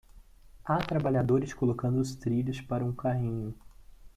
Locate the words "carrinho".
2.91-3.53